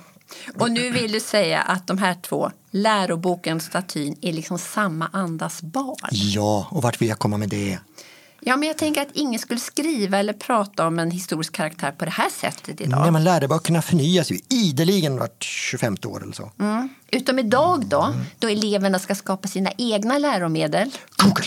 Och 0.60 0.72
nu 0.72 0.92
vill 0.92 1.12
du 1.12 1.20
säga 1.20 1.62
att 1.62 1.88
de 1.88 1.98
här 1.98 2.16
två, 2.22 2.52
läroboken 2.72 3.58
och 3.58 3.64
statyn, 3.64 4.18
är 4.22 4.34
liksom 4.34 4.58
samma 4.58 5.10
andas 5.14 5.62
barn? 5.62 6.10
Ja, 6.12 6.68
och 6.72 6.82
vart 6.82 7.02
vill 7.02 7.10
jag 7.10 7.20
komma 7.20 7.38
med 7.38 7.50
det? 7.50 7.80
Ja, 8.46 8.58
men 8.58 8.68
jag 8.68 8.78
tänker 8.78 9.02
att 9.02 9.12
ingen 9.14 9.40
skulle 9.40 9.60
skriva 9.60 10.18
eller 10.18 10.34
prata 10.34 10.88
om 10.88 11.00
en 11.00 11.12
historisk 11.12 11.54
karaktär 11.54 11.92
på 11.92 12.06
det 12.06 12.12
här 12.12 12.30
sättet 12.30 12.82
idag. 12.82 13.02
Nej, 13.02 13.12
men 13.12 13.24
läroböckerna 13.24 13.82
förnyas 13.82 14.32
ju 14.32 14.40
ideligen 14.50 15.20
vart 15.20 15.44
25 15.44 15.98
år 16.06 16.24
eller 16.24 16.34
så. 16.34 16.52
Mm. 16.60 16.90
Utom 17.12 17.40
idag 17.40 17.86
då, 17.86 18.02
mm. 18.02 18.20
då 18.40 18.48
eleverna 18.48 19.00
ska 19.00 19.16
skapa 19.16 19.48
sina 19.48 19.72
egna 19.78 20.18
läromedel. 20.18 20.92
Google! 21.18 21.46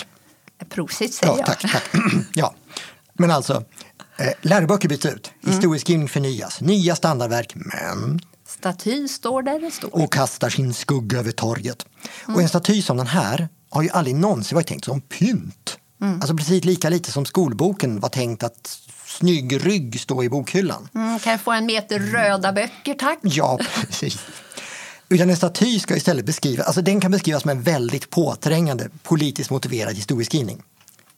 Prosit 0.69 1.15
säger 1.15 1.39
ja, 1.39 1.45
tack, 1.47 1.73
tack. 1.73 1.83
ja. 2.35 2.55
Men 3.13 3.31
alltså, 3.31 3.65
eh, 4.17 4.33
läroböcker 4.43 4.89
byts 4.89 5.07
ut, 5.07 5.33
mm. 5.43 5.55
historieskrivning 5.55 6.09
förnyas, 6.09 6.61
nya 6.61 6.97
standardverk, 6.97 7.55
men 7.55 8.21
Statyn 8.47 9.09
står 9.09 9.43
där 9.43 9.61
den 9.61 9.71
står. 9.71 10.03
Och 10.03 10.13
kastar 10.13 10.51
sin 10.51 10.75
skugga 10.75 11.19
över 11.19 11.33
torget. 11.33 11.87
Mm. 12.25 12.37
Och 12.37 12.43
en 12.43 12.49
staty 12.49 12.83
som 12.83 12.97
den 12.97 13.07
här 13.07 13.49
har 13.71 13.83
ju 13.83 13.91
aldrig 13.91 14.17
någonsin 14.17 14.57
varit 14.57 14.67
tänkt 14.67 14.85
som 14.85 15.01
pynt. 15.01 15.79
Mm. 16.01 16.15
Alltså 16.15 16.37
precis 16.37 16.65
lika 16.65 16.89
lite 16.89 17.13
som 17.13 17.25
skolboken 17.25 18.01
var 18.01 18.09
tänkt 18.09 18.43
att 18.43 18.79
snygg 19.07 19.67
rygg 19.67 20.01
stå 20.01 20.25
i 20.25 20.29
bokhyllan. 20.29 20.89
Mm, 20.95 21.19
kan 21.19 21.31
jag 21.31 21.41
få 21.41 21.53
en 21.53 21.67
meter 21.67 21.99
röda 21.99 22.53
böcker 22.53 22.95
tack? 22.95 23.19
Ja, 23.23 23.59
precis. 23.87 24.19
Utan 25.09 25.31
en 25.31 25.37
staty 25.37 25.79
ska 25.79 25.97
istället 25.97 26.25
beskriva, 26.25 26.65
alltså 26.65 26.83
den 26.83 27.01
kan 27.01 27.11
beskrivas 27.11 27.43
som 27.43 27.51
en 27.51 27.63
väldigt 27.63 28.11
påträngande 28.11 28.89
politiskt 29.03 29.51
motiverad 29.51 29.95
historieskrivning 29.95 30.63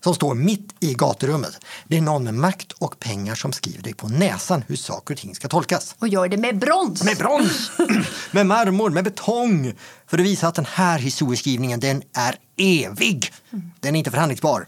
som 0.04 0.14
står 0.14 0.34
mitt 0.34 0.74
i 0.80 0.94
gaturummet. 0.94 1.64
Det 1.86 1.96
är 1.96 2.00
någon 2.00 2.24
med 2.24 2.34
makt 2.34 2.72
och 2.72 2.98
pengar 2.98 3.34
som 3.34 3.52
skriver 3.52 3.82
dig 3.82 3.94
på 3.94 4.08
näsan 4.08 4.64
hur 4.66 4.76
saker 4.76 5.14
och 5.14 5.20
ting 5.20 5.34
ska 5.34 5.48
tolkas. 5.48 5.96
Och 5.98 6.08
gör 6.08 6.28
det 6.28 6.36
med 6.36 6.58
brons! 6.58 7.04
Med 7.04 7.16
brons! 7.16 7.70
med 8.30 8.46
marmor, 8.46 8.90
med 8.90 9.04
betong! 9.04 9.74
För 10.06 10.18
att 10.18 10.24
visa 10.24 10.48
att 10.48 10.54
den 10.54 10.66
här 10.70 10.98
historieskrivningen 10.98 11.80
den 11.80 12.02
är 12.12 12.36
evig. 12.56 13.32
Den 13.80 13.94
är 13.94 13.98
inte 13.98 14.10
förhandlingsbar. 14.10 14.66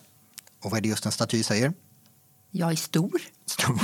Och 0.62 0.70
vad 0.70 0.78
är 0.78 0.82
det 0.82 0.88
just 0.88 1.06
en 1.06 1.12
staty 1.12 1.42
säger? 1.42 1.72
Jag 2.50 2.72
är 2.72 2.76
stor. 2.76 3.20
Stor. 3.46 3.80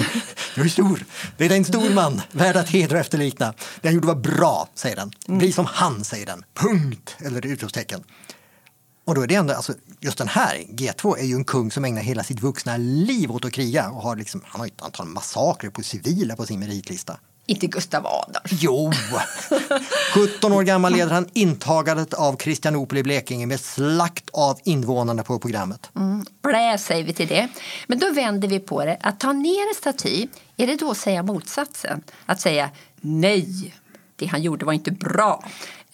Du 0.54 0.62
är 0.62 0.68
stor. 0.68 1.04
Det 1.36 1.46
är 1.46 1.50
en 1.50 1.64
stor 1.64 1.90
man, 1.94 2.22
värd 2.32 2.56
att 2.56 2.68
hedra 2.68 2.96
och 2.96 3.00
efterlikna. 3.00 3.54
Det 3.80 3.88
han 3.88 3.94
gjorde 3.94 4.06
var 4.06 4.14
bra, 4.14 4.68
säger 4.74 4.96
den. 4.96 5.38
Bli 5.38 5.52
som 5.52 5.66
han, 5.66 6.04
säger 6.04 6.26
den. 6.26 6.44
Punkt! 6.54 7.16
Eller 7.18 7.46
utropstecken. 7.46 8.04
Och 9.06 9.14
då 9.14 9.22
är 9.22 9.26
det 9.26 9.34
ändå, 9.34 9.54
alltså, 9.54 9.74
just 10.00 10.18
den 10.18 10.28
här, 10.28 10.56
G2, 10.68 11.18
är 11.18 11.24
ju 11.24 11.34
en 11.34 11.44
kung 11.44 11.70
som 11.70 11.84
ägnar 11.84 12.02
hela 12.02 12.24
sitt 12.24 12.40
vuxna 12.40 12.76
liv 12.76 13.32
åt 13.32 13.44
att 13.44 13.52
kriga 13.52 13.90
och 13.90 14.02
har 14.02 14.16
liksom, 14.16 14.42
han 14.44 14.60
har 14.60 14.66
ett 14.66 14.82
antal 14.82 15.06
massakrer 15.06 15.70
på 15.70 15.82
civila 15.82 16.36
på 16.36 16.46
sin 16.46 16.60
meritlista. 16.60 17.16
Inte 17.46 17.66
Gustav 17.66 18.06
Adolf. 18.06 18.62
Jo! 18.62 18.92
17 20.14 20.52
år 20.52 20.62
gammal 20.62 20.92
leder 20.92 21.12
han 21.12 21.28
intagandet 21.32 22.14
av 22.14 22.36
Kristianopel 22.36 22.98
i 22.98 23.02
Blekinge 23.02 23.46
med 23.46 23.60
slakt 23.60 24.30
av 24.32 24.58
invånarna 24.64 25.22
på 25.22 25.38
programmet. 25.38 25.90
Mm, 25.96 26.26
blä 26.42 26.78
säger 26.78 27.04
vi 27.04 27.12
till 27.12 27.28
det. 27.28 27.48
Men 27.86 27.98
då 27.98 28.12
vänder 28.12 28.48
vi 28.48 28.60
på 28.60 28.84
det. 28.84 28.98
Att 29.00 29.20
ta 29.20 29.32
ner 29.32 29.68
en 29.68 29.74
staty, 29.74 30.26
är 30.56 30.66
det 30.66 30.76
då 30.76 30.90
att 30.90 30.98
säga 30.98 31.22
motsatsen? 31.22 32.02
Att 32.26 32.40
säga 32.40 32.70
nej, 33.00 33.74
det 34.16 34.26
han 34.26 34.42
gjorde 34.42 34.64
var 34.64 34.72
inte 34.72 34.90
bra 34.90 35.44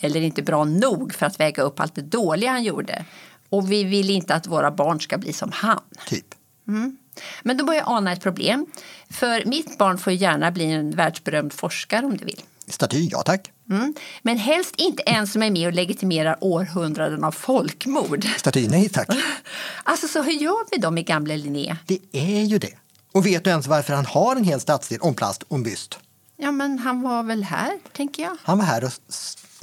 eller 0.05 0.21
inte 0.21 0.43
bra 0.43 0.65
nog 0.65 1.15
för 1.15 1.27
att 1.27 1.41
väga 1.41 1.63
upp 1.63 1.81
allt 1.81 1.95
det 1.95 2.03
dåliga 2.03 2.51
han 2.51 2.65
gjorde. 2.65 3.05
Och 3.49 3.73
vi 3.73 3.85
vill 3.85 4.11
inte 4.11 4.35
att 4.35 4.47
våra 4.47 4.71
barn 4.71 5.01
ska 5.01 5.19
bli 5.19 5.33
som 5.33 5.53
han. 5.53 5.81
Typ. 6.07 6.27
Mm. 6.69 6.97
Men 7.43 7.57
då 7.57 7.65
börjar 7.65 7.81
jag 7.81 7.89
ana 7.89 8.13
ett 8.13 8.23
problem. 8.23 8.67
För 9.11 9.45
mitt 9.45 9.79
barn 9.79 9.99
får 9.99 10.13
gärna 10.13 10.51
bli 10.51 10.65
en 10.65 10.91
världsberömd 10.91 11.53
forskare 11.53 12.07
om 12.07 12.17
det 12.17 12.25
vill. 12.25 12.41
Staty, 12.67 13.09
ja 13.11 13.23
tack. 13.23 13.53
Mm. 13.71 13.95
Men 14.23 14.39
helst 14.39 14.75
inte 14.77 15.03
en 15.03 15.27
som 15.27 15.43
är 15.43 15.51
med 15.51 15.67
och 15.67 15.73
legitimerar 15.73 16.37
århundraden 16.41 17.25
av 17.25 17.33
folkmord. 17.33 18.25
Staty, 18.37 18.69
nej 18.69 18.89
tack. 18.89 19.09
Alltså, 19.85 20.09
så 20.09 20.23
hur 20.23 20.33
gör 20.33 20.71
vi 20.71 20.79
då 20.79 20.91
med 20.91 21.07
gamle 21.07 21.37
Linné? 21.37 21.77
Det 21.87 21.99
är 22.13 22.43
ju 22.43 22.59
det. 22.59 22.75
Och 23.13 23.27
vet 23.27 23.45
du 23.45 23.51
ens 23.51 23.67
varför 23.67 23.95
han 23.95 24.07
har 24.07 24.37
en 24.37 24.45
hel 24.45 24.61
stadsdel 24.61 24.99
om 25.01 25.15
plast 25.15 25.43
och 25.43 25.59
byst? 25.59 25.99
Ja, 26.37 26.53
men 26.53 26.79
han 26.79 27.03
var 27.03 27.23
väl 27.23 27.43
här, 27.43 27.79
tänker 27.93 28.23
jag. 28.23 28.37
Han 28.43 28.59
var 28.59 28.65
här 28.65 28.85
och 28.85 28.93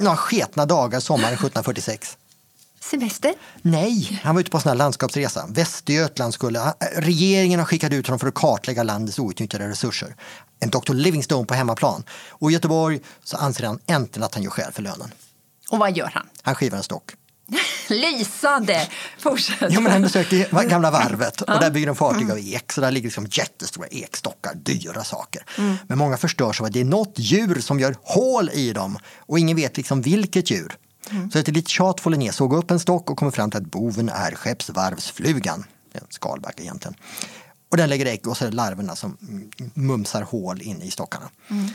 några 0.00 0.16
sketna 0.16 0.66
dagar 0.66 1.00
sommaren 1.00 1.34
1746. 1.34 2.16
Semester? 2.80 3.34
Nej, 3.62 4.20
han 4.22 4.34
var 4.34 4.40
ute 4.40 4.50
på 4.50 4.60
en 4.68 4.78
landskapsresa. 4.78 5.46
Västergötland 5.48 6.34
skulle... 6.34 6.74
Regeringen 6.96 7.58
har 7.58 7.66
skickat 7.66 7.92
ut 7.92 8.06
honom 8.06 8.18
för 8.18 8.26
att 8.26 8.34
kartlägga 8.34 8.82
landets 8.82 9.18
outnyttjade 9.18 9.68
resurser. 9.68 10.16
En 10.60 10.70
Dr. 10.70 10.94
Livingstone 10.94 11.46
på 11.46 11.54
hemmaplan. 11.54 12.04
Och 12.28 12.50
i 12.50 12.54
Göteborg 12.54 13.00
så 13.24 13.36
anser 13.36 13.66
han 13.66 13.78
äntligen 13.86 14.24
att 14.24 14.34
han 14.34 14.42
gör 14.42 14.50
skäl 14.50 14.72
för 14.72 14.82
lönen. 14.82 15.12
Och 15.70 15.78
vad 15.78 15.96
gör 15.96 16.10
han? 16.14 16.26
Han 16.42 16.54
skivar 16.54 16.76
en 16.76 16.82
stock. 16.82 17.14
Lysande! 17.88 18.88
Fortsätt. 19.18 19.72
Ja, 19.72 19.80
men 19.80 19.92
han 19.92 20.02
besökte 20.02 20.48
gamla 20.68 20.90
varvet 20.90 21.40
och 21.40 21.60
där 21.60 21.70
bygger 21.70 21.86
de 21.86 21.96
fartyg 21.96 22.30
av 22.30 22.38
ek. 22.38 22.72
Så 22.72 22.80
där 22.80 22.90
ligger 22.90 23.06
liksom 23.06 23.26
jättestora 23.30 23.86
ekstockar, 23.86 24.54
dyra 24.54 25.04
saker. 25.04 25.42
Mm. 25.58 25.76
Men 25.86 25.98
många 25.98 26.16
förstörs 26.16 26.60
av 26.60 26.66
att 26.66 26.72
det 26.72 26.80
är 26.80 26.84
något 26.84 27.14
djur 27.16 27.60
som 27.60 27.80
gör 27.80 27.96
hål 28.02 28.50
i 28.52 28.72
dem 28.72 28.98
och 29.18 29.38
ingen 29.38 29.56
vet 29.56 29.76
liksom 29.76 30.02
vilket 30.02 30.50
djur. 30.50 30.76
Mm. 31.10 31.30
Så 31.30 31.38
efter 31.38 31.52
lite 31.52 31.70
tjat 31.70 32.00
får 32.00 32.10
Linné 32.10 32.32
såga 32.32 32.56
upp 32.56 32.70
en 32.70 32.80
stock 32.80 33.10
och 33.10 33.18
kommer 33.18 33.32
fram 33.32 33.50
till 33.50 33.60
att 33.60 33.66
boven 33.66 34.08
är 34.08 34.34
skeppsvarvsflugan. 34.34 35.64
En 35.92 36.00
skalbagge 36.08 36.62
egentligen. 36.62 36.94
Och 37.70 37.76
den 37.76 37.88
lägger 37.88 38.06
ägg 38.06 38.28
och 38.28 38.36
så 38.36 38.44
är 38.44 38.48
det 38.50 38.56
larverna 38.56 38.96
som 38.96 39.16
mumsar 39.74 40.22
hål 40.22 40.62
inne 40.62 40.84
i 40.84 40.90
stockarna. 40.90 41.30
Mm. 41.48 41.68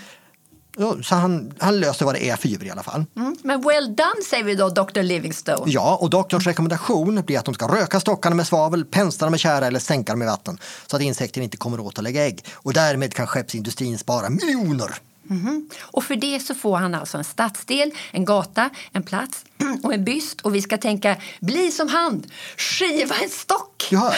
Så 1.03 1.15
han, 1.15 1.53
han 1.59 1.79
löser 1.79 2.05
vad 2.05 2.15
det 2.15 2.29
är 2.29 2.35
för 2.35 2.47
djur 2.47 2.65
i 2.65 2.69
alla 2.69 2.83
fall. 2.83 3.05
Mm, 3.15 3.35
men 3.43 3.61
well 3.61 3.95
done 3.95 4.21
säger 4.29 4.43
vi 4.43 4.55
då, 4.55 4.69
Dr. 4.69 5.01
Livingstone. 5.01 5.71
Ja, 5.71 5.97
och 6.01 6.09
doktorns 6.09 6.47
rekommendation 6.47 7.21
blir 7.25 7.39
att 7.39 7.45
de 7.45 7.53
ska 7.53 7.67
röka 7.67 7.99
stockarna 7.99 8.35
med 8.35 8.47
svavel, 8.47 8.85
pensla 8.85 9.25
dem 9.25 9.31
med 9.31 9.39
kära 9.39 9.67
eller 9.67 9.79
sänka 9.79 10.11
dem 10.11 10.19
med 10.19 10.27
vatten 10.27 10.57
så 10.87 10.95
att 10.95 11.01
insekter 11.01 11.41
inte 11.41 11.57
kommer 11.57 11.79
åt 11.79 11.97
att 11.97 12.03
lägga 12.03 12.25
ägg. 12.25 12.45
Och 12.53 12.73
därmed 12.73 13.13
kan 13.13 13.27
skeppsindustrin 13.27 13.97
spara 13.97 14.29
miljoner. 14.29 14.95
Mm. 15.29 15.69
Och 15.81 16.03
för 16.03 16.15
det 16.15 16.39
så 16.39 16.55
får 16.55 16.77
han 16.77 16.95
alltså 16.95 17.17
en 17.17 17.23
stadsdel, 17.23 17.91
en 18.11 18.25
gata, 18.25 18.69
en 18.91 19.03
plats 19.03 19.45
och 19.83 19.93
en 19.93 20.03
byst. 20.03 20.41
Och 20.41 20.55
vi 20.55 20.61
ska 20.61 20.77
tänka, 20.77 21.15
bli 21.39 21.71
som 21.71 21.87
han, 21.87 22.23
skiva 22.57 23.15
en 23.23 23.29
stock! 23.29 23.87
Du 23.89 23.97
hör. 23.97 24.15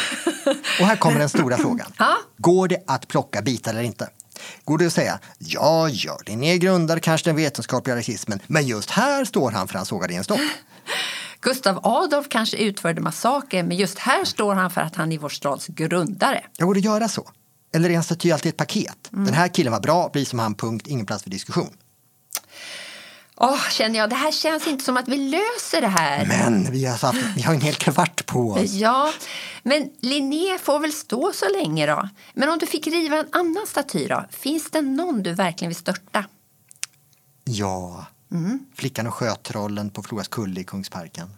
Och 0.80 0.86
här 0.88 0.96
kommer 0.96 1.20
den 1.20 1.30
stora 1.30 1.58
frågan. 1.68 1.94
Ja? 1.98 2.18
Går 2.38 2.68
det 2.68 2.84
att 2.88 3.08
plocka 3.08 3.42
bitar 3.42 3.72
eller 3.72 3.84
inte? 3.84 4.10
Går 4.66 4.78
det 4.78 4.86
att 4.86 4.94
säga, 4.94 5.20
ja, 5.38 5.90
Linné 6.26 6.58
grundar 6.58 7.00
kanske 7.00 7.30
den 7.30 7.36
vetenskapliga 7.36 7.96
rasismen, 7.96 8.40
men 8.48 8.68
just 8.68 8.90
här 8.90 9.26
står 9.26 9.52
han 9.52 9.68
för 9.68 9.76
han 9.76 9.86
sågade 9.86 10.14
i 10.14 10.16
en 10.16 10.24
stock. 10.24 10.40
Gustav 11.42 11.80
Adolf 11.84 12.28
kanske 12.30 12.58
utförde 12.58 13.02
massaker 13.02 13.64
men 13.64 13.78
just 13.78 14.00
här 14.00 14.26
står 14.26 14.56
han 14.56 14.72
för 14.72 14.82
att 14.82 14.96
han 14.96 15.12
är 15.12 15.18
vår 15.18 15.30
stads 15.30 15.68
grundare. 15.68 16.44
Jag 16.58 16.68
borde 16.68 16.80
göra 16.80 17.08
så. 17.08 17.30
Eller 17.74 17.90
är 17.90 17.94
en 17.94 18.04
staty 18.04 18.32
alltid 18.32 18.50
ett 18.50 18.58
paket? 18.58 19.08
Den 19.10 19.34
här 19.34 19.48
killen 19.48 19.74
var 19.74 19.80
bra, 19.80 20.10
blir 20.14 20.26
som 20.26 20.40
han, 20.40 20.56
punkt, 20.56 20.88
ingen 20.88 21.06
plats 21.06 21.24
för 21.24 21.30
diskussion. 21.30 21.70
Åh, 23.40 23.70
känner 23.70 24.00
jag, 24.00 24.10
det 24.10 24.16
här 24.16 24.32
känns 24.32 24.68
inte 24.68 24.84
som 24.86 24.98
att 24.98 25.08
vi 25.08 25.18
löser 25.18 25.82
det 25.82 25.88
här. 25.88 26.26
Men 26.26 26.72
vi 26.72 26.86
har, 26.86 26.98
satt, 26.98 27.16
vi 27.36 27.42
har 27.42 27.54
en 27.54 27.62
hel 27.62 27.76
kvart 27.76 28.26
på 28.26 28.52
oss. 28.52 28.72
Ja, 28.74 29.14
men 29.64 29.90
Linné 30.00 30.58
får 30.58 30.80
väl 30.80 30.94
stå 30.94 31.32
så 31.34 31.46
länge 31.50 31.86
då. 31.86 32.10
Men 32.34 32.50
om 32.50 32.58
du 32.58 32.66
fick 32.66 32.88
riva 32.88 33.18
en 33.18 33.28
annan 33.32 33.68
staty 33.68 34.08
då? 34.08 34.26
Finns 34.30 34.72
det 34.72 34.82
någon 34.82 35.24
du 35.24 35.34
verkligen 35.34 35.70
vill 35.70 35.76
störta? 35.76 36.26
Ja, 37.44 38.06
Flickan 38.76 39.08
och 39.08 39.14
sjötrollen 39.14 39.90
på 39.90 40.04
Floras 40.04 40.28
kulle 40.28 40.62
i 40.62 40.64
Kungsparken. 40.64 41.30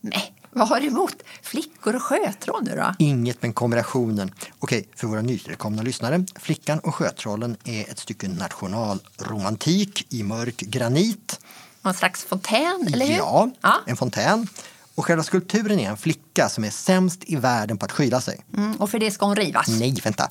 Nej, 0.00 0.34
vad 0.56 0.68
har 0.68 0.80
du 0.80 0.86
emot 0.86 1.14
flickor 1.42 1.96
och 1.96 2.02
sjötroll 2.02 2.64
nu 2.64 2.76
då? 2.76 2.94
Inget 2.98 3.42
men 3.42 3.52
kombinationen. 3.52 4.34
Okej, 4.58 4.88
för 4.96 5.06
våra 5.06 5.22
nytillkomna 5.22 5.82
lyssnare. 5.82 6.24
Flickan 6.36 6.78
och 6.78 6.94
sjötrollen 6.94 7.56
är 7.64 7.90
ett 7.90 7.98
stycke 7.98 8.28
nationalromantik 8.28 10.06
i 10.12 10.22
mörk 10.22 10.56
granit. 10.56 11.40
Någon 11.82 11.94
slags 11.94 12.24
fontän, 12.24 12.88
eller 12.92 13.06
hur? 13.06 13.16
Ja, 13.16 13.50
ja. 13.60 13.74
en 13.86 13.96
fontän. 13.96 14.48
Och 14.94 15.04
själva 15.04 15.22
skulpturen 15.22 15.80
är 15.80 15.90
en 15.90 15.96
flicka 15.96 16.48
som 16.48 16.64
är 16.64 16.70
sämst 16.70 17.20
i 17.26 17.36
världen 17.36 17.78
på 17.78 17.84
att 17.84 17.92
skyla 17.92 18.20
sig. 18.20 18.44
Mm, 18.56 18.76
och 18.76 18.90
för 18.90 18.98
det 18.98 19.10
ska 19.10 19.26
hon 19.26 19.36
rivas. 19.36 19.68
Nej, 19.68 20.00
vänta. 20.04 20.30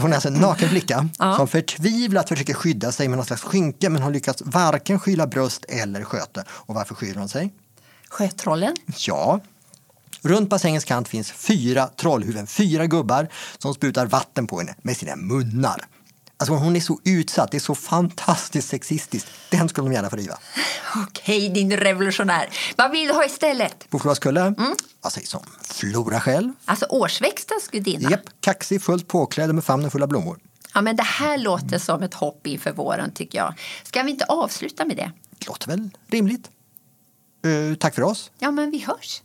Hon 0.00 0.10
är 0.10 0.14
alltså 0.14 0.28
en 0.28 0.34
naken 0.34 0.68
flicka 0.68 1.08
Ja. 1.18 1.36
som 1.36 1.48
förtvivlat 1.48 2.28
försöker 2.28 2.54
skydda 2.54 2.92
sig 2.92 3.08
med 3.08 3.18
någon 3.18 3.26
slags 3.26 3.42
skynke 3.42 3.88
men 3.90 4.02
har 4.02 4.10
lyckats 4.10 4.42
varken 4.46 5.00
skyla 5.00 5.26
bröst 5.26 5.64
eller 5.68 6.04
sköte. 6.04 6.44
Och 6.48 6.74
varför 6.74 6.94
skyr 6.94 7.14
hon 7.14 7.28
sig? 7.28 7.52
Sjötrollen? 8.14 8.76
Ja. 8.98 9.40
Runt 10.22 10.50
bassängens 10.50 10.84
kant 10.84 11.08
finns 11.08 11.32
fyra 11.32 11.86
trollhuvuden, 11.96 12.46
fyra 12.46 12.86
gubbar 12.86 13.28
som 13.58 13.74
sprutar 13.74 14.06
vatten 14.06 14.46
på 14.46 14.58
henne 14.58 14.74
med 14.82 14.96
sina 14.96 15.16
munnar. 15.16 15.84
Alltså 16.36 16.54
hon 16.54 16.76
är 16.76 16.80
så 16.80 17.00
utsatt, 17.04 17.50
det 17.50 17.56
är 17.56 17.60
så 17.60 17.74
fantastiskt 17.74 18.68
sexistiskt. 18.68 19.30
Den 19.50 19.68
skulle 19.68 19.88
de 19.88 19.92
gärna 19.94 20.10
få 20.10 20.16
riva. 20.16 20.38
Okej, 21.08 21.48
din 21.48 21.76
revolutionär. 21.76 22.48
Vad 22.76 22.90
vill 22.90 23.08
du 23.08 23.14
ha 23.14 23.24
istället? 23.24 23.90
På 23.90 23.98
Floras 23.98 24.18
kulle, 24.18 24.54
vad 25.00 25.12
sägs 25.12 25.34
om 25.34 25.44
Flora 25.62 26.20
själv? 26.20 26.52
Alltså 26.64 26.86
årsväxtens 26.86 27.68
gudinna? 27.68 28.10
Japp, 28.10 28.24
kaxig, 28.40 28.82
fullt 28.82 29.08
påklädd 29.08 29.54
med 29.54 29.64
famnen 29.64 29.90
full 29.90 30.02
av 30.02 30.08
blommor. 30.08 30.38
Ja, 30.74 30.80
men 30.80 30.96
det 30.96 31.02
här 31.02 31.38
låter 31.38 31.78
som 31.78 32.02
ett 32.02 32.14
hopp 32.14 32.46
inför 32.46 32.72
våren 32.72 33.12
tycker 33.12 33.38
jag. 33.38 33.54
Ska 33.82 34.02
vi 34.02 34.10
inte 34.10 34.24
avsluta 34.24 34.84
med 34.84 34.96
det? 34.96 35.12
Låter 35.46 35.68
väl 35.68 35.90
rimligt? 36.08 36.50
Uh, 37.44 37.74
tack 37.74 37.94
för 37.94 38.02
oss. 38.02 38.30
Ja, 38.38 38.50
men 38.50 38.70
vi 38.70 38.78
hörs. 38.78 39.22